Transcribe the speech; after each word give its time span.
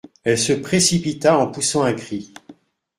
Elle 0.23 0.39
se 0.39 0.53
précipita 0.53 1.37
en 1.37 1.51
poussant 1.51 1.83
un 1.83 1.93
cri. 1.93 2.33